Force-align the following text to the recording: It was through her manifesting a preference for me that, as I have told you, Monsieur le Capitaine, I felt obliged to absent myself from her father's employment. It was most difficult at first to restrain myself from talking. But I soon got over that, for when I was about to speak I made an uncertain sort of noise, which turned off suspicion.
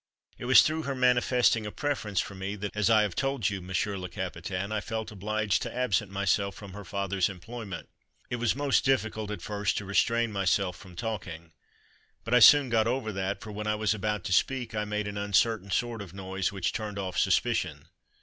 It 0.39 0.45
was 0.45 0.63
through 0.63 0.81
her 0.81 0.95
manifesting 0.95 1.67
a 1.67 1.71
preference 1.71 2.19
for 2.19 2.33
me 2.33 2.55
that, 2.55 2.75
as 2.75 2.89
I 2.89 3.03
have 3.03 3.13
told 3.15 3.51
you, 3.51 3.61
Monsieur 3.61 3.99
le 3.99 4.09
Capitaine, 4.09 4.71
I 4.71 4.81
felt 4.81 5.11
obliged 5.11 5.61
to 5.61 5.71
absent 5.75 6.09
myself 6.09 6.55
from 6.55 6.73
her 6.73 6.83
father's 6.83 7.29
employment. 7.29 7.87
It 8.27 8.37
was 8.37 8.55
most 8.55 8.83
difficult 8.83 9.29
at 9.29 9.43
first 9.43 9.77
to 9.77 9.85
restrain 9.85 10.31
myself 10.31 10.75
from 10.75 10.95
talking. 10.95 11.51
But 12.23 12.33
I 12.33 12.39
soon 12.39 12.69
got 12.69 12.87
over 12.87 13.11
that, 13.13 13.41
for 13.41 13.51
when 13.51 13.67
I 13.67 13.75
was 13.75 13.93
about 13.93 14.23
to 14.23 14.33
speak 14.33 14.73
I 14.73 14.85
made 14.85 15.07
an 15.07 15.19
uncertain 15.19 15.69
sort 15.69 16.01
of 16.01 16.15
noise, 16.15 16.51
which 16.51 16.73
turned 16.73 16.97
off 16.97 17.15
suspicion. 17.19 17.87